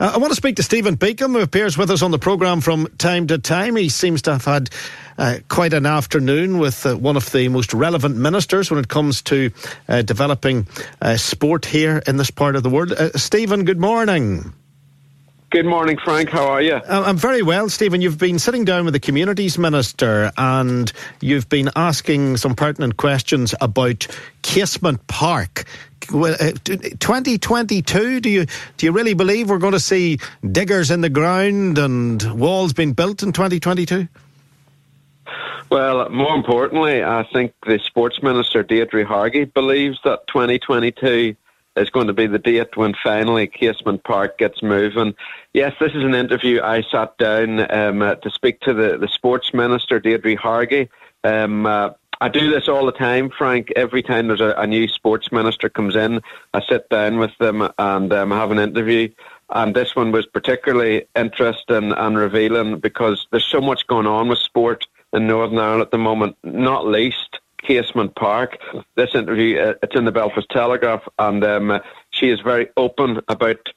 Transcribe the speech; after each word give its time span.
Uh, 0.00 0.12
I 0.14 0.18
want 0.18 0.30
to 0.30 0.36
speak 0.36 0.56
to 0.56 0.62
Stephen 0.62 0.96
Beacom, 0.96 1.32
who 1.32 1.40
appears 1.40 1.76
with 1.76 1.90
us 1.90 2.02
on 2.02 2.12
the 2.12 2.18
programme 2.20 2.60
from 2.60 2.86
time 2.98 3.26
to 3.28 3.38
time. 3.38 3.74
He 3.74 3.88
seems 3.88 4.22
to 4.22 4.32
have 4.32 4.44
had 4.44 4.70
uh, 5.16 5.38
quite 5.48 5.72
an 5.72 5.86
afternoon 5.86 6.58
with 6.58 6.86
uh, 6.86 6.94
one 6.94 7.16
of 7.16 7.32
the 7.32 7.48
most 7.48 7.74
relevant 7.74 8.16
ministers 8.16 8.70
when 8.70 8.78
it 8.78 8.86
comes 8.86 9.22
to 9.22 9.50
uh, 9.88 10.02
developing 10.02 10.68
uh, 11.02 11.16
sport 11.16 11.64
here 11.64 12.00
in 12.06 12.16
this 12.16 12.30
part 12.30 12.54
of 12.54 12.62
the 12.62 12.70
world. 12.70 12.92
Uh, 12.92 13.10
Stephen, 13.18 13.64
good 13.64 13.80
morning. 13.80 14.52
Good 15.50 15.64
morning, 15.64 15.96
Frank. 16.04 16.28
How 16.28 16.46
are 16.46 16.60
you? 16.60 16.74
Uh, 16.74 17.04
I'm 17.06 17.16
very 17.16 17.40
well, 17.40 17.70
Stephen. 17.70 18.02
You've 18.02 18.18
been 18.18 18.38
sitting 18.38 18.66
down 18.66 18.84
with 18.84 18.92
the 18.92 19.00
Communities 19.00 19.56
Minister 19.56 20.30
and 20.36 20.92
you've 21.22 21.48
been 21.48 21.70
asking 21.74 22.36
some 22.36 22.54
pertinent 22.54 22.98
questions 22.98 23.54
about 23.62 24.06
Casement 24.42 25.06
Park. 25.06 25.64
Uh, 26.12 26.52
2022, 26.64 28.20
do 28.20 28.28
you 28.28 28.44
do 28.76 28.86
you 28.86 28.92
really 28.92 29.14
believe 29.14 29.48
we're 29.48 29.56
going 29.56 29.72
to 29.72 29.80
see 29.80 30.18
diggers 30.52 30.90
in 30.90 31.00
the 31.00 31.08
ground 31.08 31.78
and 31.78 32.22
walls 32.38 32.74
being 32.74 32.92
built 32.92 33.22
in 33.22 33.32
2022? 33.32 34.06
Well, 35.70 36.10
more 36.10 36.34
importantly, 36.34 37.02
I 37.02 37.26
think 37.32 37.54
the 37.66 37.78
Sports 37.78 38.22
Minister, 38.22 38.62
Deirdre 38.62 39.06
Hargey, 39.06 39.46
believes 39.46 39.98
that 40.04 40.26
2022 40.26 41.36
is 41.78 41.90
going 41.90 42.06
to 42.08 42.12
be 42.12 42.26
the 42.26 42.38
date 42.38 42.76
when 42.76 42.94
finally 43.02 43.46
Casement 43.46 44.04
Park 44.04 44.38
gets 44.38 44.62
moving. 44.62 45.14
Yes, 45.52 45.74
this 45.80 45.92
is 45.92 46.04
an 46.04 46.14
interview. 46.14 46.60
I 46.62 46.82
sat 46.82 47.16
down 47.18 47.70
um, 47.72 48.02
uh, 48.02 48.16
to 48.16 48.30
speak 48.30 48.60
to 48.60 48.74
the, 48.74 48.98
the 48.98 49.08
Sports 49.08 49.52
Minister, 49.54 50.00
Deirdre 50.00 50.36
Hargey. 50.36 50.88
Um, 51.24 51.66
uh, 51.66 51.90
I 52.20 52.28
do 52.28 52.50
this 52.50 52.68
all 52.68 52.86
the 52.86 52.92
time, 52.92 53.30
Frank. 53.30 53.72
Every 53.76 54.02
time 54.02 54.26
there's 54.26 54.40
a, 54.40 54.54
a, 54.58 54.66
new 54.66 54.88
sports 54.88 55.30
minister 55.30 55.68
comes 55.68 55.94
in, 55.94 56.20
I 56.52 56.60
sit 56.68 56.88
down 56.88 57.18
with 57.18 57.36
them 57.38 57.68
and 57.78 58.12
um, 58.12 58.30
have 58.32 58.50
an 58.50 58.58
interview. 58.58 59.08
And 59.50 59.74
this 59.74 59.94
one 59.94 60.10
was 60.10 60.26
particularly 60.26 61.06
interesting 61.14 61.92
and 61.92 62.18
revealing 62.18 62.80
because 62.80 63.26
there's 63.30 63.44
so 63.44 63.60
much 63.60 63.86
going 63.86 64.06
on 64.06 64.28
with 64.28 64.38
sport 64.38 64.86
in 65.12 65.26
Northern 65.26 65.58
Ireland 65.58 65.82
at 65.82 65.90
the 65.90 65.98
moment, 65.98 66.36
not 66.42 66.86
least 66.86 67.38
Casement 67.68 68.14
Park. 68.16 68.58
This 68.96 69.14
interview, 69.14 69.60
uh, 69.60 69.74
it's 69.82 69.94
in 69.94 70.06
the 70.06 70.12
Belfast 70.12 70.48
Telegraph, 70.50 71.02
and 71.18 71.44
um, 71.44 71.80
she 72.10 72.30
is 72.30 72.40
very 72.40 72.68
open 72.78 73.20
about 73.28 73.68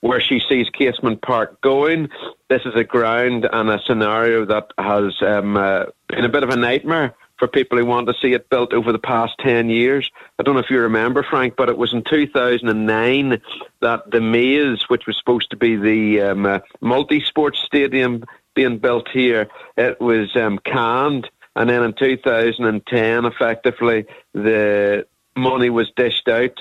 where 0.00 0.20
she 0.20 0.40
sees 0.48 0.68
Casement 0.70 1.22
Park 1.22 1.60
going. 1.60 2.08
This 2.48 2.62
is 2.66 2.74
a 2.74 2.82
ground 2.82 3.48
and 3.50 3.70
a 3.70 3.80
scenario 3.86 4.44
that 4.46 4.72
has 4.76 5.14
um, 5.22 5.56
uh, 5.56 5.84
been 6.08 6.24
a 6.24 6.28
bit 6.28 6.42
of 6.42 6.50
a 6.50 6.56
nightmare 6.56 7.14
for 7.38 7.46
people 7.46 7.78
who 7.78 7.86
want 7.86 8.08
to 8.08 8.14
see 8.20 8.32
it 8.32 8.48
built 8.48 8.72
over 8.72 8.90
the 8.90 8.98
past 8.98 9.34
10 9.38 9.70
years. 9.70 10.10
I 10.40 10.42
don't 10.42 10.54
know 10.54 10.60
if 10.60 10.70
you 10.70 10.80
remember, 10.80 11.22
Frank, 11.22 11.54
but 11.56 11.68
it 11.68 11.78
was 11.78 11.92
in 11.92 12.02
2009 12.02 13.40
that 13.80 14.10
the 14.10 14.20
Maze, 14.20 14.84
which 14.88 15.06
was 15.06 15.16
supposed 15.16 15.50
to 15.50 15.56
be 15.56 15.76
the 15.76 16.20
um, 16.22 16.46
uh, 16.46 16.58
multi 16.80 17.20
sports 17.20 17.60
stadium 17.60 18.24
being 18.54 18.78
built 18.78 19.08
here, 19.12 19.48
it 19.76 20.00
was 20.00 20.34
um, 20.34 20.58
canned 20.58 21.30
and 21.56 21.70
then 21.70 21.82
in 21.82 21.94
2010, 21.94 23.24
effectively, 23.24 24.04
the 24.34 25.06
money 25.34 25.70
was 25.70 25.90
dished 25.96 26.28
out 26.28 26.58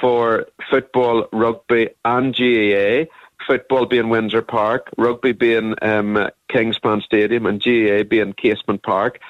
for 0.00 0.46
football, 0.70 1.28
rugby, 1.32 1.90
and 2.04 2.34
GAA. 2.34 3.04
Football 3.46 3.86
being 3.86 4.08
Windsor 4.08 4.42
Park, 4.42 4.88
rugby 4.96 5.32
being 5.32 5.74
um, 5.82 6.28
Kingspan 6.50 7.02
Stadium, 7.02 7.46
and 7.46 7.62
GAA 7.62 8.02
being 8.02 8.32
Casement 8.32 8.82
Park. 8.82 9.20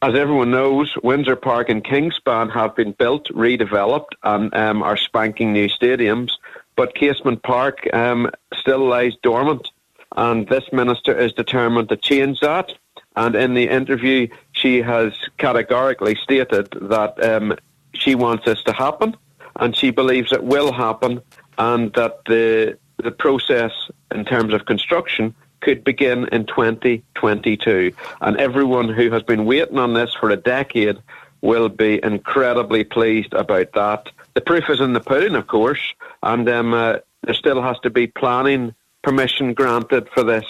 As 0.00 0.14
everyone 0.14 0.50
knows, 0.50 0.92
Windsor 1.02 1.36
Park 1.36 1.68
and 1.68 1.84
Kingspan 1.84 2.52
have 2.52 2.74
been 2.74 2.92
built, 2.92 3.26
redeveloped, 3.28 4.14
and 4.22 4.52
um, 4.54 4.82
are 4.82 4.96
spanking 4.96 5.52
new 5.52 5.68
stadiums. 5.68 6.30
But 6.76 6.94
Casement 6.94 7.42
Park 7.42 7.86
um, 7.92 8.30
still 8.54 8.86
lies 8.86 9.14
dormant, 9.22 9.68
and 10.16 10.48
this 10.48 10.64
minister 10.72 11.16
is 11.16 11.32
determined 11.32 11.88
to 11.90 11.96
change 11.96 12.40
that. 12.40 12.72
And 13.14 13.34
in 13.34 13.54
the 13.54 13.68
interview, 13.68 14.28
she 14.62 14.80
has 14.80 15.12
categorically 15.38 16.14
stated 16.22 16.68
that 16.80 17.22
um, 17.22 17.56
she 17.92 18.14
wants 18.14 18.44
this 18.44 18.62
to 18.62 18.72
happen, 18.72 19.16
and 19.56 19.76
she 19.76 19.90
believes 19.90 20.32
it 20.32 20.44
will 20.44 20.72
happen, 20.72 21.20
and 21.58 21.92
that 21.94 22.24
the 22.26 22.78
the 22.98 23.10
process 23.10 23.72
in 24.14 24.24
terms 24.24 24.54
of 24.54 24.64
construction 24.64 25.34
could 25.60 25.82
begin 25.82 26.28
in 26.28 26.46
2022. 26.46 27.92
And 28.20 28.36
everyone 28.36 28.88
who 28.88 29.10
has 29.10 29.22
been 29.22 29.44
waiting 29.44 29.78
on 29.78 29.94
this 29.94 30.14
for 30.14 30.30
a 30.30 30.36
decade 30.36 30.98
will 31.40 31.68
be 31.68 32.00
incredibly 32.02 32.84
pleased 32.84 33.32
about 33.34 33.72
that. 33.72 34.08
The 34.34 34.40
proof 34.40 34.70
is 34.70 34.80
in 34.80 34.92
the 34.92 35.00
pudding, 35.00 35.34
of 35.34 35.48
course, 35.48 35.80
and 36.22 36.48
um, 36.48 36.74
uh, 36.74 36.98
there 37.24 37.34
still 37.34 37.60
has 37.60 37.78
to 37.80 37.90
be 37.90 38.06
planning 38.06 38.74
permission 39.02 39.52
granted 39.52 40.08
for 40.14 40.22
this 40.22 40.44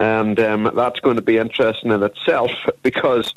and 0.00 0.40
um, 0.40 0.72
that's 0.74 0.98
going 1.00 1.16
to 1.16 1.22
be 1.22 1.36
interesting 1.36 1.92
in 1.92 2.02
itself 2.02 2.50
because 2.82 3.32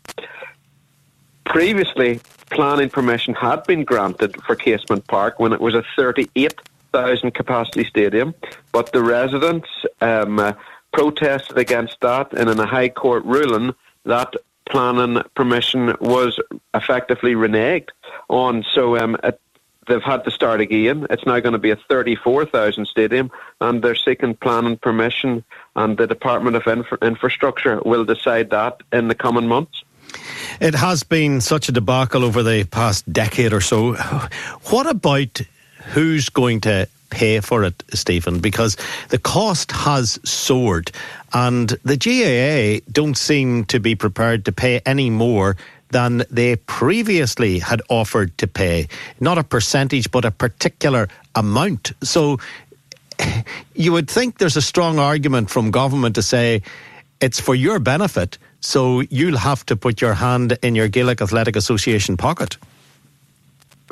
previously 1.46 2.22
planning 2.50 2.90
permission 2.90 3.34
had 3.34 3.63
been 3.66 3.84
granted 3.84 4.41
for 4.44 4.56
Casement 4.56 5.06
Park 5.07 5.40
when 5.40 5.52
it 5.52 5.59
was 5.59 5.75
a 5.75 5.84
38,000 5.96 7.34
capacity 7.34 7.84
stadium, 7.84 8.34
but 8.72 8.94
the 8.94 9.03
residents 9.03 9.68
um, 10.02 10.40
uh, 10.40 10.53
protested 10.94 11.57
against 11.57 12.00
that, 12.00 12.31
and 12.34 12.50
in 12.50 12.59
a 12.59 12.66
High 12.66 12.90
Court 12.90 13.25
ruling, 13.25 13.75
that 14.06 14.34
planning 14.69 15.22
permission 15.35 15.96
was 16.00 16.40
effectively 16.73 17.34
reneged 17.34 17.90
on. 18.29 18.63
So 18.73 18.97
um, 18.97 19.18
it 19.23 19.40
they've 19.88 20.02
had 20.02 20.24
to 20.26 20.32
start 20.32 20.62
again. 20.62 21.08
It's 21.10 21.26
now 21.26 21.40
going 21.40 21.54
to 21.54 21.60
be 21.60 21.72
a 21.72 21.76
34,000 21.76 22.86
stadium, 22.86 23.32
and 23.62 23.82
they're 23.82 23.96
seeking 23.96 24.36
planning 24.36 24.78
permission, 24.78 25.44
and 25.76 25.98
the 25.98 26.08
Department 26.08 26.56
of 26.56 26.68
Infra- 26.68 26.98
Infrastructure 27.02 27.82
will 27.86 28.06
decide 28.06 28.50
that 28.52 28.82
in 28.92 29.08
the 29.08 29.16
coming 29.16 29.48
months. 29.48 29.84
It 30.60 30.76
has 30.76 31.04
been 31.04 31.42
such 31.42 31.70
a 31.70 31.72
debacle 31.72 32.24
over 32.24 32.44
the 32.44 32.66
past 32.66 33.12
decade 33.12 33.54
or 33.54 33.62
so. 33.62 33.94
What 34.70 34.88
about 34.88 35.42
who's 35.94 36.30
going 36.30 36.62
to 36.62 36.88
pay 37.10 37.40
for 37.40 37.64
it, 37.64 37.84
Stephen? 37.94 38.40
Because 38.40 38.78
the 39.09 39.18
cost 39.18 39.72
has 39.72 40.20
soared, 40.24 40.91
and 41.34 41.70
the 41.84 41.97
GAA 41.97 42.86
don't 42.91 43.18
seem 43.18 43.66
to 43.66 43.79
be 43.79 43.96
prepared 43.96 44.46
to 44.46 44.52
pay 44.52 44.82
any 44.86 45.09
more 45.09 45.58
than 45.93 46.25
they 46.29 46.57
previously 46.57 47.59
had 47.59 47.81
offered 47.87 48.37
to 48.40 48.47
pay. 48.47 48.87
Not 49.19 49.37
a 49.37 49.43
percentage, 49.43 50.11
but 50.11 50.25
a 50.25 50.31
particular 50.31 51.07
amount. 51.35 51.93
So 52.01 52.40
you 53.75 53.93
would 53.93 54.09
think 54.09 54.37
there's 54.37 54.57
a 54.57 54.61
strong 54.61 54.99
argument 54.99 55.49
from 55.49 55.72
government 55.72 56.16
to 56.16 56.22
say 56.22 56.61
it's 57.22 57.40
for 57.40 57.55
your 57.55 57.79
benefit, 57.79 58.37
so 58.59 59.01
you'll 59.09 59.37
have 59.37 59.66
to 59.67 59.75
put 59.75 60.01
your 60.01 60.16
hand 60.16 60.57
in 60.61 60.75
your 60.75 60.90
Gaelic 60.90 61.22
Athletic 61.22 61.55
Association 61.55 62.17
pocket. 62.17 62.57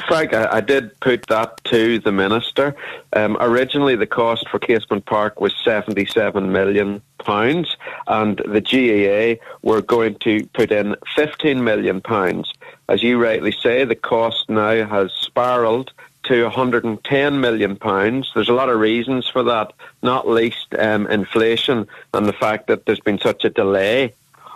Frank, 0.08 0.34
I, 0.34 0.58
I, 0.58 0.62
did 0.62 1.00
put 1.00 1.28
that 1.28 1.64
to 1.66 2.00
the 2.00 2.12
minister. 2.12 2.76
Um, 3.14 3.38
originally, 3.40 3.96
the 3.96 4.08
cost 4.08 4.48
for 4.50 4.60
Casement 4.60 5.06
Park 5.06 5.42
was 5.42 5.54
seventy-seven 5.64 6.52
million 6.52 7.02
pounds, 7.20 7.78
and 8.08 8.38
the 8.38 8.62
GAA 8.62 9.44
were 9.62 9.82
going 9.82 10.16
to 10.20 10.46
put 10.48 10.72
in 10.72 10.96
fifteen 11.16 11.64
million 11.64 12.02
pounds. 12.02 12.54
As 12.90 13.04
you 13.04 13.22
rightly 13.22 13.52
say, 13.52 13.86
the 13.86 13.96
cost 13.96 14.50
now 14.50 14.86
has 14.88 15.12
spiralled 15.12 15.92
to 16.24 16.44
110 16.44 17.42
million 17.42 17.76
pounds. 17.76 18.32
There's 18.34 18.50
a 18.50 18.54
lot 18.54 18.70
of 18.70 18.80
reasons 18.80 19.28
for 19.28 19.44
that, 19.44 19.74
not 20.04 20.28
least 20.28 20.74
um, 20.78 21.08
inflation 21.08 21.88
and 22.14 22.28
the 22.28 22.34
fact 22.34 22.68
that 22.68 22.86
there's 22.86 23.00
been 23.00 23.20
such 23.20 23.44
a 23.44 23.50
delay 23.50 24.14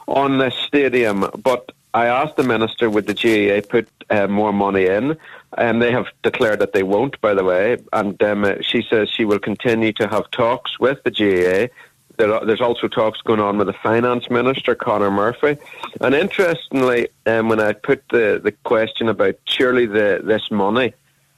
on 0.08 0.38
this 0.38 0.56
stadium. 0.56 1.30
But 1.44 1.72
I 1.96 2.08
asked 2.08 2.36
the 2.36 2.44
minister, 2.44 2.90
would 2.90 3.08
the 3.08 3.14
GAA 3.14 3.66
put 3.66 3.88
uh, 4.10 4.28
more 4.28 4.52
money 4.52 4.86
in? 4.86 5.18
And 5.58 5.82
they 5.82 5.94
have 5.94 6.08
declared 6.24 6.60
that 6.60 6.74
they 6.74 6.84
won't, 6.84 7.20
by 7.22 7.34
the 7.34 7.46
way. 7.46 7.78
And 7.94 8.22
um, 8.22 8.62
she 8.62 8.86
says 8.90 9.10
she 9.10 9.24
will 9.24 9.40
continue 9.40 9.94
to 9.94 10.08
have 10.10 10.30
talks 10.32 10.78
with 10.78 11.02
the 11.04 11.12
GAA. 11.12 11.74
there's 12.18 12.60
also 12.60 12.90
talks 12.90 13.22
going 13.22 13.40
on 13.40 13.58
with 13.58 13.68
the 13.68 13.74
finance 13.82 14.30
minister, 14.30 14.76
Conor 14.76 15.10
Murphy. 15.10 15.56
And 16.02 16.14
interestingly, 16.14 17.08
um, 17.26 17.48
when 17.48 17.62
I 17.62 17.72
put 17.72 18.04
the, 18.10 18.42
the 18.44 18.52
question 18.52 19.08
about 19.08 19.36
surely 19.46 19.86
the, 19.86 20.20
this 20.22 20.52
money 20.52 20.94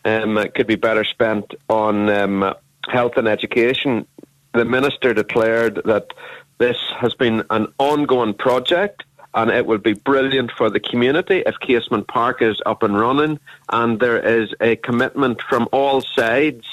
um, 0.06 0.44
could 0.56 0.66
be 0.66 0.76
better 0.76 1.04
spent 1.04 1.54
on 1.70 2.10
um, 2.10 2.56
health 2.90 3.16
and 3.18 3.28
education, 3.28 4.08
the 4.54 4.66
minister 4.66 5.14
declared 5.14 5.84
that 5.86 6.14
this 6.58 6.78
has 6.98 7.14
been 7.14 7.44
an 7.52 7.68
ongoing 7.78 8.34
project 8.34 9.04
and 9.38 9.52
it 9.52 9.68
will 9.68 9.78
be 9.78 9.94
brilliant 9.94 10.52
for 10.52 10.72
the 10.72 10.80
community 10.80 11.44
if 11.46 11.60
Casement 11.60 12.08
Park 12.08 12.42
is 12.42 12.60
up 12.66 12.82
and 12.82 13.00
running. 13.00 13.40
And 13.70 14.00
there 14.00 14.18
is 14.18 14.52
a 14.60 14.78
commitment 14.78 15.44
from 15.44 15.70
all 15.72 16.02
sides 16.02 16.66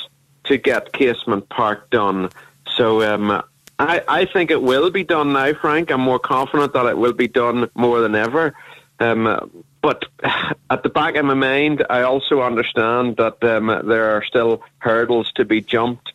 to 0.44 0.56
get 0.56 0.94
Casement 0.94 1.50
Park 1.50 1.90
done. 1.90 2.31
So 2.75 3.02
um, 3.02 3.43
I, 3.78 4.02
I 4.08 4.25
think 4.25 4.50
it 4.50 4.62
will 4.62 4.90
be 4.90 5.05
done 5.05 5.34
now, 5.34 5.52
Frank. 5.52 5.90
I'm 5.90 6.00
more 6.00 6.19
confident 6.19 6.72
that 6.72 6.87
it 6.87 6.96
will 6.96 7.12
be 7.12 7.28
done 7.28 7.69
more 7.75 8.00
than 8.00 8.14
ever. 8.14 8.55
Um, 8.99 9.64
but 9.82 10.06
at 10.70 10.82
the 10.82 10.88
back 10.88 11.17
of 11.17 11.26
my 11.26 11.34
mind, 11.34 11.84
I 11.90 12.00
also 12.00 12.40
understand 12.40 13.19
that 13.19 13.44
um, 13.44 13.67
there 13.87 14.17
are 14.17 14.25
still 14.25 14.62
hurdles 14.78 15.31
to 15.32 15.44
be 15.44 15.60
jumped 15.60 16.13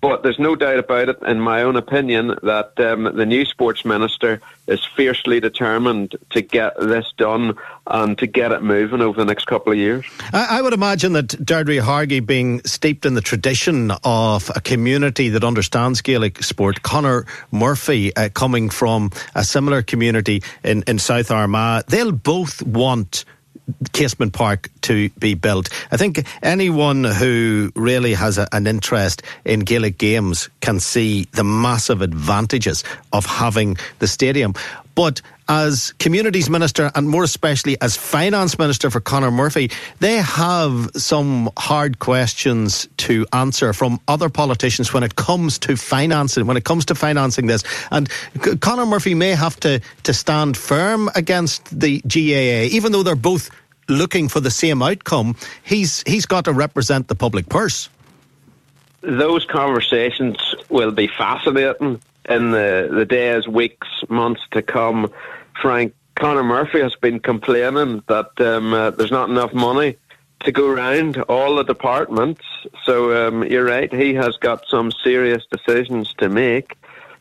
but 0.00 0.22
there's 0.22 0.38
no 0.38 0.54
doubt 0.54 0.78
about 0.78 1.08
it, 1.08 1.18
in 1.22 1.40
my 1.40 1.62
own 1.62 1.76
opinion, 1.76 2.38
that 2.42 2.78
um, 2.78 3.04
the 3.16 3.26
new 3.26 3.44
sports 3.44 3.84
minister 3.84 4.40
is 4.68 4.84
fiercely 4.84 5.40
determined 5.40 6.14
to 6.30 6.40
get 6.40 6.78
this 6.78 7.12
done 7.16 7.56
and 7.86 8.16
to 8.18 8.26
get 8.26 8.52
it 8.52 8.62
moving 8.62 9.00
over 9.00 9.18
the 9.18 9.24
next 9.24 9.46
couple 9.46 9.72
of 9.72 9.78
years. 9.78 10.04
I, 10.32 10.58
I 10.58 10.62
would 10.62 10.72
imagine 10.72 11.14
that 11.14 11.44
Deirdre 11.44 11.82
Hargey, 11.82 12.20
being 12.20 12.62
steeped 12.64 13.06
in 13.06 13.14
the 13.14 13.20
tradition 13.20 13.90
of 14.04 14.50
a 14.54 14.60
community 14.60 15.30
that 15.30 15.42
understands 15.42 16.00
Gaelic 16.00 16.44
sport, 16.44 16.82
Conor 16.82 17.26
Murphy, 17.50 18.14
uh, 18.14 18.28
coming 18.28 18.70
from 18.70 19.10
a 19.34 19.42
similar 19.42 19.82
community 19.82 20.42
in, 20.62 20.84
in 20.86 20.98
South 20.98 21.30
Armagh, 21.30 21.86
they'll 21.86 22.12
both 22.12 22.62
want 22.62 23.24
Casement 23.92 24.32
Park 24.32 24.70
to 24.82 25.08
be 25.18 25.34
built. 25.34 25.68
I 25.90 25.96
think 25.96 26.26
anyone 26.42 27.04
who 27.04 27.70
really 27.74 28.14
has 28.14 28.38
a, 28.38 28.48
an 28.52 28.66
interest 28.66 29.22
in 29.44 29.60
Gaelic 29.60 29.98
games 29.98 30.48
can 30.60 30.80
see 30.80 31.24
the 31.32 31.44
massive 31.44 32.02
advantages 32.02 32.84
of 33.12 33.26
having 33.26 33.76
the 33.98 34.06
stadium. 34.06 34.54
But 34.94 35.20
as 35.48 35.92
communities 35.98 36.50
minister 36.50 36.90
and 36.94 37.08
more 37.08 37.24
especially 37.24 37.80
as 37.80 37.96
finance 37.96 38.58
minister 38.58 38.90
for 38.90 39.00
Conor 39.00 39.30
Murphy, 39.30 39.70
they 40.00 40.16
have 40.16 40.90
some 40.94 41.50
hard 41.56 41.98
questions 41.98 42.88
to 42.98 43.26
answer 43.32 43.72
from 43.72 44.00
other 44.08 44.28
politicians 44.28 44.92
when 44.92 45.02
it 45.02 45.16
comes 45.16 45.58
to 45.60 45.76
financing, 45.76 46.46
when 46.46 46.56
it 46.56 46.64
comes 46.64 46.84
to 46.86 46.94
financing 46.94 47.46
this. 47.46 47.64
And 47.90 48.08
Conor 48.60 48.86
Murphy 48.86 49.14
may 49.14 49.30
have 49.30 49.58
to, 49.60 49.80
to 50.04 50.12
stand 50.12 50.56
firm 50.56 51.10
against 51.14 51.78
the 51.78 52.00
GAA, 52.02 52.74
even 52.74 52.92
though 52.92 53.02
they're 53.02 53.16
both 53.16 53.50
looking 53.88 54.28
for 54.28 54.40
the 54.40 54.50
same 54.50 54.82
outcome. 54.82 55.34
He's 55.64 56.02
he's 56.06 56.26
got 56.26 56.44
to 56.44 56.52
represent 56.52 57.08
the 57.08 57.14
public 57.14 57.48
purse. 57.48 57.88
Those 59.00 59.44
conversations 59.46 60.36
will 60.68 60.90
be 60.90 61.06
fascinating 61.06 62.00
in 62.28 62.50
the, 62.50 62.88
the 62.92 63.04
days, 63.04 63.48
weeks, 63.48 63.88
months 64.08 64.42
to 64.52 64.62
come, 64.62 65.12
Frank, 65.60 65.94
Conor 66.14 66.44
Murphy 66.44 66.80
has 66.80 66.94
been 66.96 67.20
complaining 67.20 68.02
that 68.08 68.40
um, 68.40 68.74
uh, 68.74 68.90
there's 68.90 69.10
not 69.10 69.30
enough 69.30 69.54
money 69.54 69.96
to 70.40 70.52
go 70.52 70.68
around 70.68 71.20
all 71.22 71.56
the 71.56 71.64
departments. 71.64 72.42
So 72.84 73.28
um, 73.28 73.44
you're 73.44 73.64
right, 73.64 73.92
he 73.92 74.14
has 74.14 74.36
got 74.36 74.66
some 74.68 74.92
serious 74.92 75.44
decisions 75.50 76.14
to 76.14 76.28
make. 76.28 76.76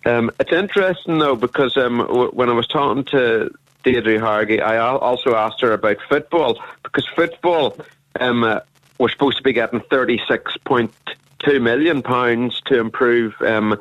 Um, 0.06 0.32
it's 0.40 0.52
interesting 0.52 1.18
though 1.20 1.36
because 1.36 1.76
um, 1.78 1.98
w- 1.98 2.32
when 2.32 2.50
I 2.50 2.54
was 2.54 2.68
talking 2.68 3.04
to 3.06 3.52
Deirdre 3.84 4.20
Hargey, 4.20 4.62
I 4.62 4.78
also 4.78 5.36
asked 5.36 5.62
her 5.62 5.74
about 5.74 5.98
football 6.08 6.62
because 6.84 7.08
football 7.16 7.78
um, 8.20 8.44
uh, 8.44 8.62
we're 9.00 9.10
supposed 9.10 9.38
to 9.38 9.44
be 9.44 9.54
getting 9.54 9.82
thirty 9.82 10.20
six 10.28 10.56
point 10.58 10.94
two 11.40 11.60
million 11.60 12.02
pounds 12.02 12.62
to 12.68 12.80
improve 12.80 13.36
um, 13.42 13.78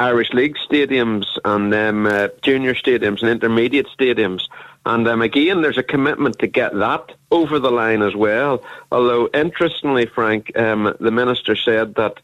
Irish 0.00 0.32
League 0.32 0.56
stadiums 0.56 1.26
and 1.44 1.74
um, 1.74 2.06
uh, 2.06 2.28
junior 2.42 2.74
stadiums 2.74 3.20
and 3.20 3.30
intermediate 3.30 3.88
stadiums. 3.98 4.42
And 4.86 5.06
um, 5.08 5.22
again, 5.22 5.60
there's 5.60 5.78
a 5.78 5.82
commitment 5.82 6.38
to 6.38 6.46
get 6.46 6.72
that 6.74 7.12
over 7.30 7.58
the 7.58 7.70
line 7.70 8.02
as 8.02 8.14
well. 8.14 8.62
Although, 8.92 9.28
interestingly, 9.34 10.06
Frank, 10.06 10.56
um, 10.56 10.94
the 11.00 11.10
minister 11.10 11.56
said 11.56 11.96
that 11.96 12.20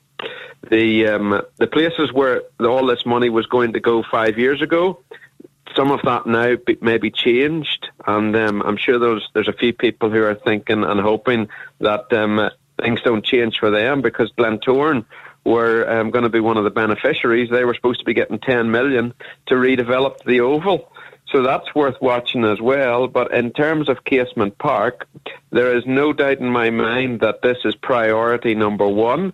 the 0.70 1.06
um, 1.08 1.42
the 1.58 1.66
places 1.66 2.12
where 2.12 2.42
all 2.60 2.86
this 2.86 3.04
money 3.04 3.28
was 3.28 3.46
going 3.46 3.72
to 3.74 3.80
go 3.80 4.02
five 4.02 4.38
years 4.38 4.62
ago, 4.62 5.00
some 5.74 5.90
of 5.90 6.00
that 6.02 6.26
now 6.26 6.56
be, 6.56 6.78
may 6.80 6.98
be 6.98 7.10
changed, 7.10 7.88
and 8.06 8.34
um, 8.36 8.62
I'm 8.62 8.76
sure 8.76 8.98
there's 8.98 9.28
there's 9.34 9.48
a 9.48 9.52
few 9.52 9.72
people 9.72 10.10
who 10.10 10.22
are 10.22 10.34
thinking 10.34 10.84
and 10.84 11.00
hoping 11.00 11.48
that 11.80 12.10
um, 12.12 12.50
things 12.80 13.02
don't 13.02 13.24
change 13.24 13.58
for 13.58 13.70
them 13.70 14.00
because 14.00 14.32
Glentoran 14.38 15.04
were 15.44 15.88
um, 15.88 16.11
going 16.11 16.23
to 16.25 16.31
be 16.31 16.41
one 16.41 16.56
of 16.56 16.64
the 16.64 16.70
beneficiaries. 16.70 17.50
They 17.50 17.64
were 17.64 17.75
supposed 17.75 18.00
to 18.00 18.05
be 18.05 18.14
getting 18.14 18.38
10 18.38 18.70
million 18.70 19.14
to 19.46 19.55
redevelop 19.55 20.25
the 20.25 20.41
oval. 20.41 20.91
So 21.31 21.43
that's 21.43 21.75
worth 21.75 22.00
watching 22.00 22.44
as 22.44 22.61
well. 22.61 23.08
But 23.08 23.32
in 23.32 23.52
terms 23.52 23.88
of 23.88 24.05
Casement 24.05 24.58
Park, 24.58 25.06
there 25.50 25.76
is 25.76 25.85
no 25.87 26.12
doubt 26.12 26.38
in 26.38 26.49
my 26.49 26.70
mind 26.70 27.20
that 27.20 27.43
this 27.43 27.58
is 27.64 27.75
priority 27.75 28.55
number 28.55 28.87
one 28.87 29.32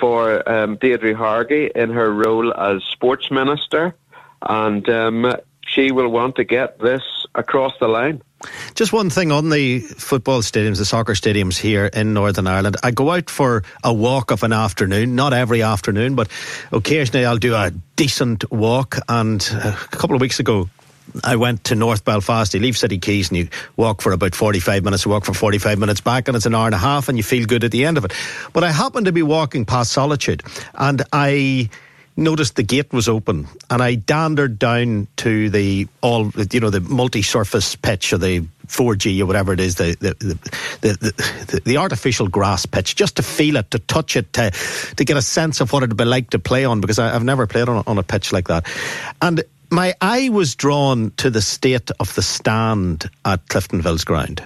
for 0.00 0.48
um, 0.48 0.76
Deirdre 0.76 1.14
Hargey 1.14 1.70
in 1.74 1.90
her 1.90 2.12
role 2.12 2.52
as 2.54 2.82
sports 2.84 3.30
minister. 3.30 3.94
And 4.40 4.88
um, 4.88 5.34
she 5.66 5.92
will 5.92 6.08
want 6.08 6.36
to 6.36 6.44
get 6.44 6.78
this 6.78 7.02
across 7.34 7.72
the 7.80 7.88
line. 7.88 8.22
Just 8.74 8.92
one 8.92 9.10
thing 9.10 9.32
on 9.32 9.50
the 9.50 9.80
football 9.80 10.40
stadiums, 10.40 10.78
the 10.78 10.84
soccer 10.84 11.12
stadiums 11.12 11.58
here 11.58 11.86
in 11.86 12.14
Northern 12.14 12.46
Ireland. 12.46 12.76
I 12.82 12.90
go 12.90 13.10
out 13.10 13.30
for 13.30 13.62
a 13.84 13.92
walk 13.92 14.30
of 14.30 14.42
an 14.42 14.52
afternoon, 14.52 15.14
not 15.14 15.32
every 15.32 15.62
afternoon, 15.62 16.14
but 16.14 16.28
occasionally 16.72 17.26
I'll 17.26 17.38
do 17.38 17.54
a 17.54 17.70
decent 17.96 18.50
walk. 18.50 18.96
And 19.08 19.46
uh, 19.52 19.76
a 19.92 19.96
couple 19.96 20.16
of 20.16 20.20
weeks 20.20 20.40
ago, 20.40 20.68
I 21.24 21.36
went 21.36 21.64
to 21.64 21.74
North 21.74 22.04
Belfast. 22.04 22.54
You 22.54 22.60
leave 22.60 22.76
City 22.76 22.98
Quays 22.98 23.28
and 23.28 23.38
you 23.38 23.48
walk 23.76 24.00
for 24.00 24.12
about 24.12 24.34
45 24.34 24.84
minutes, 24.84 25.06
walk 25.06 25.24
for 25.24 25.34
45 25.34 25.78
minutes 25.78 26.00
back, 26.00 26.28
and 26.28 26.36
it's 26.36 26.46
an 26.46 26.54
hour 26.54 26.66
and 26.66 26.74
a 26.74 26.78
half, 26.78 27.08
and 27.08 27.18
you 27.18 27.24
feel 27.24 27.46
good 27.46 27.64
at 27.64 27.70
the 27.70 27.84
end 27.84 27.98
of 27.98 28.04
it. 28.04 28.12
But 28.52 28.64
I 28.64 28.70
happened 28.70 29.06
to 29.06 29.12
be 29.12 29.22
walking 29.22 29.64
past 29.64 29.92
Solitude, 29.92 30.42
and 30.74 31.02
I 31.12 31.68
noticed 32.16 32.56
the 32.56 32.62
gate 32.62 32.92
was 32.92 33.08
open 33.08 33.48
and 33.70 33.82
I 33.82 33.94
dandered 33.94 34.58
down 34.58 35.08
to 35.16 35.48
the 35.50 35.88
all 36.00 36.30
you 36.50 36.60
know 36.60 36.70
the 36.70 36.80
multi-surface 36.80 37.76
pitch 37.76 38.12
or 38.12 38.18
the 38.18 38.40
4G 38.66 39.20
or 39.20 39.26
whatever 39.26 39.52
it 39.52 39.60
is 39.60 39.76
the 39.76 39.96
the, 40.00 40.14
the 40.80 41.14
the, 41.46 41.60
the, 41.64 41.76
artificial 41.76 42.28
grass 42.28 42.66
pitch 42.66 42.96
just 42.96 43.16
to 43.16 43.22
feel 43.22 43.56
it 43.56 43.70
to 43.70 43.78
touch 43.78 44.16
it 44.16 44.32
to 44.34 44.50
to 44.96 45.04
get 45.04 45.16
a 45.16 45.22
sense 45.22 45.60
of 45.60 45.72
what 45.72 45.82
it'd 45.82 45.96
be 45.96 46.04
like 46.04 46.30
to 46.30 46.38
play 46.38 46.64
on 46.64 46.80
because 46.80 46.98
I, 46.98 47.10
have 47.10 47.24
never 47.24 47.46
played 47.46 47.68
on, 47.68 47.82
on 47.86 47.98
a 47.98 48.02
pitch 48.02 48.32
like 48.32 48.48
that. 48.48 48.66
And 49.20 49.42
my 49.70 49.94
eye 50.00 50.28
was 50.28 50.54
drawn 50.54 51.12
to 51.16 51.30
the 51.30 51.40
state 51.40 51.90
of 51.98 52.14
the 52.14 52.22
stand 52.22 53.08
at 53.24 53.46
Cliftonville's 53.46 54.04
ground 54.04 54.42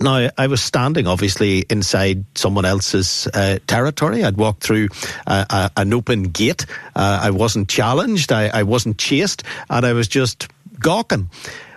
now, 0.00 0.28
I 0.36 0.46
was 0.46 0.62
standing 0.62 1.06
obviously 1.06 1.64
inside 1.70 2.24
someone 2.34 2.64
else's 2.64 3.26
uh, 3.34 3.58
territory. 3.66 4.24
I'd 4.24 4.36
walked 4.36 4.62
through 4.62 4.88
uh, 5.26 5.68
an 5.76 5.92
open 5.92 6.24
gate. 6.24 6.66
Uh, 6.94 7.20
I 7.22 7.30
wasn't 7.30 7.68
challenged. 7.68 8.32
I, 8.32 8.48
I 8.48 8.62
wasn't 8.62 8.98
chased. 8.98 9.42
And 9.70 9.84
I 9.84 9.92
was 9.92 10.08
just 10.08 10.48
gawking. 10.80 11.30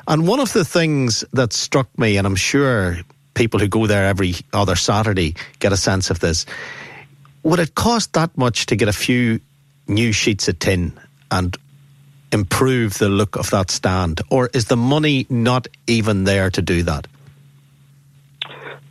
And 0.08 0.28
one 0.28 0.40
of 0.40 0.54
the 0.54 0.66
things 0.66 1.24
that 1.34 1.54
struck 1.54 1.88
me, 1.98 2.18
and 2.18 2.28
I'm 2.28 2.36
sure 2.36 2.98
people 3.34 3.60
who 3.60 3.68
go 3.68 3.88
there 3.88 4.08
every 4.08 4.36
other 4.54 4.76
Saturday 4.76 5.36
get 5.60 5.72
a 5.72 5.78
sense 5.78 6.10
of 6.10 6.20
this, 6.20 6.46
would 7.44 7.60
it 7.60 7.76
cost 7.76 8.14
that 8.14 8.38
much 8.38 8.68
to 8.68 8.76
get 8.76 8.88
a 8.88 8.94
few 8.94 9.40
new 9.88 10.12
sheets 10.12 10.48
of 10.48 10.60
tin 10.60 10.94
and 11.32 11.58
improve 12.32 12.98
the 12.98 13.10
look 13.10 13.36
of 13.36 13.50
that 13.50 13.72
stand? 13.72 14.22
Or 14.30 14.50
is 14.54 14.66
the 14.66 14.78
money 14.78 15.26
not 15.30 15.68
even 15.88 16.24
there 16.24 16.50
to 16.52 16.62
do 16.62 16.84
that? 16.84 17.08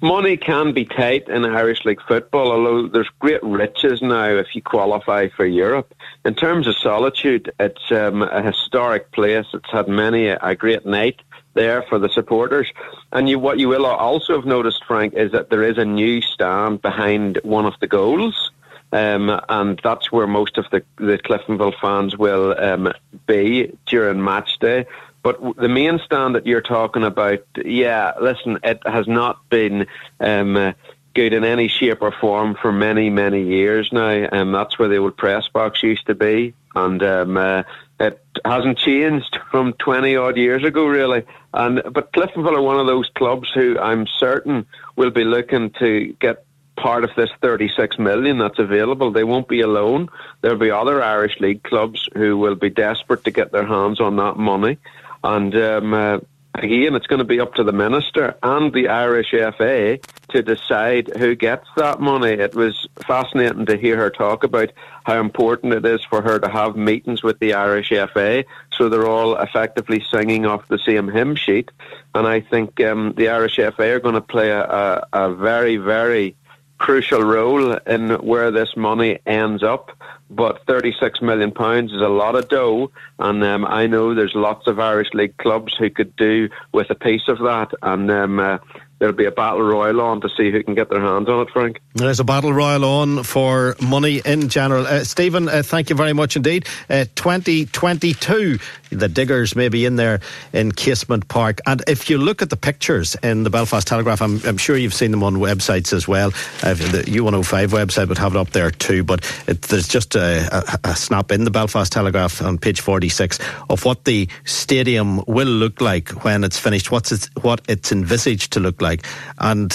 Money 0.00 0.36
can 0.36 0.72
be 0.72 0.84
tight 0.84 1.28
in 1.28 1.44
Irish 1.44 1.84
League 1.84 2.02
football, 2.06 2.52
although 2.52 2.88
there's 2.88 3.10
great 3.18 3.42
riches 3.42 4.02
now 4.02 4.26
if 4.26 4.54
you 4.54 4.62
qualify 4.62 5.28
for 5.28 5.46
Europe. 5.46 5.94
In 6.24 6.34
terms 6.34 6.66
of 6.66 6.76
solitude, 6.76 7.52
it's 7.58 7.90
um, 7.90 8.22
a 8.22 8.42
historic 8.42 9.12
place. 9.12 9.46
It's 9.52 9.70
had 9.70 9.88
many 9.88 10.26
a, 10.28 10.38
a 10.42 10.54
great 10.54 10.86
night 10.86 11.20
there 11.54 11.82
for 11.82 11.98
the 11.98 12.08
supporters. 12.08 12.68
And 13.12 13.28
you, 13.28 13.38
what 13.38 13.58
you 13.58 13.68
will 13.68 13.86
also 13.86 14.36
have 14.36 14.46
noticed, 14.46 14.84
Frank, 14.86 15.14
is 15.14 15.32
that 15.32 15.50
there 15.50 15.62
is 15.62 15.78
a 15.78 15.84
new 15.84 16.22
stand 16.22 16.80
behind 16.82 17.40
one 17.42 17.66
of 17.66 17.74
the 17.80 17.86
goals. 17.86 18.50
Um, 18.92 19.40
and 19.48 19.80
that's 19.84 20.10
where 20.10 20.26
most 20.26 20.58
of 20.58 20.66
the, 20.72 20.82
the 20.96 21.18
Cliftonville 21.18 21.78
fans 21.80 22.16
will 22.16 22.58
um, 22.58 22.92
be 23.26 23.76
during 23.86 24.22
match 24.22 24.58
day. 24.58 24.86
But 25.22 25.56
the 25.56 25.68
main 25.68 25.98
stand 26.04 26.34
that 26.34 26.46
you're 26.46 26.62
talking 26.62 27.04
about, 27.04 27.44
yeah, 27.62 28.12
listen, 28.20 28.58
it 28.62 28.80
has 28.86 29.06
not 29.06 29.48
been 29.50 29.86
um, 30.18 30.74
good 31.14 31.32
in 31.32 31.44
any 31.44 31.68
shape 31.68 32.00
or 32.00 32.12
form 32.12 32.56
for 32.60 32.72
many, 32.72 33.10
many 33.10 33.42
years 33.42 33.90
now. 33.92 34.08
And 34.08 34.32
um, 34.32 34.52
that's 34.52 34.78
where 34.78 34.88
the 34.88 34.96
old 34.96 35.16
press 35.16 35.48
box 35.48 35.82
used 35.82 36.06
to 36.06 36.14
be. 36.14 36.54
And 36.74 37.02
um, 37.02 37.36
uh, 37.36 37.64
it 37.98 38.22
hasn't 38.44 38.78
changed 38.78 39.38
from 39.50 39.74
20 39.74 40.16
odd 40.16 40.36
years 40.36 40.64
ago, 40.64 40.86
really. 40.86 41.24
And 41.52 41.82
But 41.92 42.12
Cliftonville 42.12 42.56
are 42.56 42.62
one 42.62 42.80
of 42.80 42.86
those 42.86 43.08
clubs 43.14 43.50
who 43.52 43.78
I'm 43.78 44.06
certain 44.06 44.66
will 44.96 45.10
be 45.10 45.24
looking 45.24 45.70
to 45.80 46.16
get 46.20 46.44
part 46.76 47.04
of 47.04 47.10
this 47.14 47.30
36 47.42 47.98
million 47.98 48.38
that's 48.38 48.58
available. 48.58 49.10
They 49.10 49.24
won't 49.24 49.48
be 49.48 49.60
alone. 49.60 50.08
There'll 50.40 50.58
be 50.58 50.70
other 50.70 51.02
Irish 51.02 51.38
League 51.40 51.62
clubs 51.62 52.08
who 52.14 52.38
will 52.38 52.54
be 52.54 52.70
desperate 52.70 53.24
to 53.24 53.30
get 53.30 53.52
their 53.52 53.66
hands 53.66 54.00
on 54.00 54.16
that 54.16 54.36
money. 54.38 54.78
And 55.22 55.54
um, 55.54 55.94
uh, 55.94 56.18
again, 56.54 56.94
it's 56.94 57.06
going 57.06 57.18
to 57.18 57.24
be 57.24 57.40
up 57.40 57.54
to 57.54 57.64
the 57.64 57.72
minister 57.72 58.36
and 58.42 58.72
the 58.72 58.88
Irish 58.88 59.30
FA 59.30 59.98
to 60.30 60.42
decide 60.42 61.10
who 61.16 61.34
gets 61.34 61.66
that 61.76 62.00
money. 62.00 62.32
It 62.32 62.54
was 62.54 62.88
fascinating 63.06 63.66
to 63.66 63.76
hear 63.76 63.96
her 63.96 64.10
talk 64.10 64.44
about 64.44 64.70
how 65.04 65.20
important 65.20 65.72
it 65.74 65.84
is 65.84 66.04
for 66.04 66.22
her 66.22 66.38
to 66.38 66.48
have 66.48 66.76
meetings 66.76 67.22
with 67.22 67.38
the 67.38 67.54
Irish 67.54 67.88
FA 67.88 68.44
so 68.80 68.88
they're 68.88 69.06
all 69.06 69.36
effectively 69.36 70.02
singing 70.10 70.46
off 70.46 70.66
the 70.68 70.78
same 70.78 71.08
hymn 71.08 71.36
sheet. 71.36 71.70
And 72.14 72.26
I 72.26 72.40
think 72.40 72.80
um, 72.80 73.12
the 73.14 73.28
Irish 73.28 73.56
FA 73.56 73.94
are 73.94 74.00
going 74.00 74.14
to 74.14 74.22
play 74.22 74.50
a, 74.50 74.62
a, 74.62 75.08
a 75.12 75.34
very, 75.34 75.76
very 75.76 76.34
crucial 76.80 77.22
role 77.22 77.74
in 77.86 78.10
where 78.30 78.50
this 78.50 78.74
money 78.76 79.18
ends 79.26 79.62
up. 79.62 79.92
But 80.32 80.64
thirty-six 80.66 81.20
million 81.20 81.50
pounds 81.50 81.92
is 81.92 82.00
a 82.00 82.08
lot 82.22 82.36
of 82.36 82.48
dough, 82.48 82.90
and 83.18 83.42
um, 83.42 83.64
I 83.64 83.86
know 83.88 84.14
there's 84.14 84.34
lots 84.34 84.68
of 84.68 84.78
Irish 84.78 85.12
league 85.12 85.36
clubs 85.38 85.74
who 85.76 85.90
could 85.90 86.14
do 86.16 86.48
with 86.72 86.88
a 86.90 86.94
piece 86.94 87.26
of 87.26 87.38
that. 87.38 87.70
And 87.82 88.08
um, 88.10 88.38
uh, 88.38 88.58
there'll 89.00 89.14
be 89.14 89.24
a 89.24 89.30
battle 89.30 89.62
royal 89.62 90.00
on 90.00 90.20
to 90.20 90.28
see 90.36 90.52
who 90.52 90.62
can 90.62 90.74
get 90.74 90.90
their 90.90 91.00
hands 91.00 91.28
on 91.28 91.40
it, 91.40 91.50
Frank. 91.50 91.80
There's 91.94 92.20
a 92.20 92.24
battle 92.24 92.52
royal 92.52 92.84
on 92.84 93.24
for 93.24 93.74
money 93.80 94.20
in 94.24 94.48
general. 94.48 94.86
Uh, 94.86 95.04
Stephen, 95.04 95.48
uh, 95.48 95.62
thank 95.64 95.90
you 95.90 95.96
very 95.96 96.12
much 96.12 96.36
indeed. 96.36 96.66
Uh, 96.88 97.06
2022, 97.16 98.58
the 98.90 99.08
diggers 99.08 99.56
may 99.56 99.68
be 99.68 99.86
in 99.86 99.96
there 99.96 100.20
in 100.52 100.70
Casement 100.70 101.28
Park. 101.28 101.60
And 101.66 101.82
if 101.88 102.10
you 102.10 102.18
look 102.18 102.42
at 102.42 102.50
the 102.50 102.56
pictures 102.56 103.16
in 103.22 103.42
the 103.42 103.50
Belfast 103.50 103.86
Telegraph, 103.86 104.20
I'm, 104.20 104.40
I'm 104.44 104.58
sure 104.58 104.76
you've 104.76 104.94
seen 104.94 105.10
them 105.10 105.22
on 105.22 105.36
websites 105.36 105.94
as 105.94 106.06
well. 106.06 106.28
Uh, 106.62 106.74
the 106.74 107.04
U105 107.06 107.68
website 107.68 108.08
would 108.08 108.18
have 108.18 108.34
it 108.34 108.38
up 108.38 108.50
there 108.50 108.70
too, 108.70 109.02
but 109.02 109.24
it, 109.46 109.62
there's 109.62 109.88
just 109.88 110.14
a, 110.14 110.78
a, 110.84 110.90
a 110.90 110.96
snap 110.96 111.32
in 111.32 111.44
the 111.44 111.50
Belfast 111.50 111.90
Telegraph 111.90 112.42
on 112.42 112.58
page 112.58 112.82
46 112.82 113.38
of 113.70 113.84
what 113.86 114.04
the 114.04 114.28
stadium 114.44 115.24
will 115.26 115.48
look 115.48 115.80
like 115.80 116.10
when 116.22 116.44
it's 116.44 116.58
finished, 116.58 116.90
what's 116.90 117.30
what 117.40 117.62
it's 117.66 117.92
envisaged 117.92 118.52
to 118.52 118.60
look 118.60 118.82
like 118.82 118.89
like. 118.90 119.06
And 119.38 119.70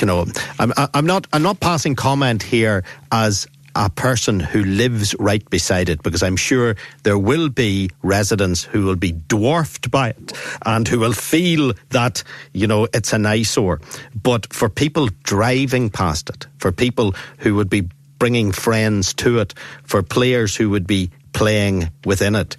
you 0.00 0.06
know, 0.06 0.26
I'm 0.58 0.72
I'm 0.76 1.06
not 1.06 1.26
I'm 1.32 1.42
not 1.42 1.60
passing 1.60 1.94
comment 1.96 2.42
here 2.42 2.84
as 3.10 3.46
a 3.74 3.88
person 3.88 4.40
who 4.40 4.64
lives 4.64 5.14
right 5.18 5.48
beside 5.48 5.88
it 5.88 6.02
because 6.02 6.22
I'm 6.22 6.36
sure 6.36 6.76
there 7.04 7.18
will 7.18 7.48
be 7.48 7.90
residents 8.02 8.64
who 8.64 8.84
will 8.84 8.96
be 8.96 9.12
dwarfed 9.12 9.90
by 9.90 10.10
it 10.10 10.32
and 10.66 10.86
who 10.88 10.98
will 10.98 11.12
feel 11.12 11.72
that, 11.90 12.24
you 12.52 12.66
know, 12.66 12.88
it's 12.92 13.12
an 13.12 13.26
eyesore. 13.26 13.80
But 14.20 14.52
for 14.52 14.68
people 14.68 15.08
driving 15.22 15.90
past 15.90 16.30
it, 16.30 16.46
for 16.58 16.72
people 16.72 17.14
who 17.38 17.54
would 17.54 17.70
be 17.70 17.88
bringing 18.18 18.52
friends 18.52 19.14
to 19.14 19.38
it, 19.38 19.54
for 19.84 20.02
players 20.02 20.56
who 20.56 20.70
would 20.70 20.86
be 20.86 21.10
playing 21.32 21.90
within 22.04 22.34
it, 22.34 22.56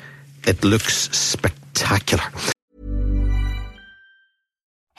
it 0.48 0.64
looks 0.64 1.10
spectacular. 1.16 2.24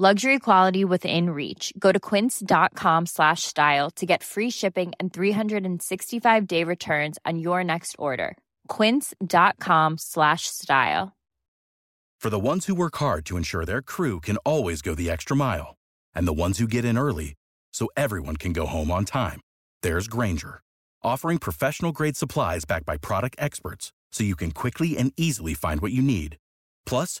Luxury 0.00 0.38
quality 0.38 0.82
within 0.82 1.28
reach. 1.28 1.74
Go 1.78 1.92
to 1.92 2.00
quince.com 2.00 3.04
slash 3.04 3.42
style 3.42 3.90
to 3.96 4.06
get 4.06 4.22
free 4.22 4.48
shipping 4.48 4.92
and 4.98 5.12
365 5.12 6.46
day 6.46 6.64
returns 6.64 7.18
on 7.26 7.38
your 7.38 7.62
next 7.62 7.96
order. 7.98 8.38
Quince.com 8.68 9.98
slash 9.98 10.46
style. 10.46 11.12
For 12.18 12.30
the 12.30 12.38
ones 12.38 12.64
who 12.64 12.74
work 12.74 12.96
hard 12.96 13.26
to 13.26 13.36
ensure 13.36 13.66
their 13.66 13.82
crew 13.82 14.20
can 14.20 14.38
always 14.38 14.80
go 14.80 14.94
the 14.94 15.10
extra 15.10 15.36
mile, 15.36 15.76
and 16.14 16.26
the 16.26 16.42
ones 16.44 16.56
who 16.56 16.66
get 16.66 16.86
in 16.86 16.96
early 16.96 17.34
so 17.70 17.86
everyone 17.94 18.36
can 18.36 18.54
go 18.54 18.64
home 18.64 18.90
on 18.90 19.04
time, 19.04 19.42
there's 19.82 20.08
Grainger, 20.08 20.62
offering 21.02 21.36
professional 21.36 21.92
grade 21.92 22.16
supplies 22.16 22.64
backed 22.64 22.86
by 22.86 22.96
product 22.96 23.36
experts 23.38 23.92
so 24.12 24.24
you 24.24 24.34
can 24.34 24.52
quickly 24.52 24.96
and 24.96 25.12
easily 25.18 25.52
find 25.52 25.82
what 25.82 25.92
you 25.92 26.00
need. 26.00 26.38
Plus, 26.86 27.20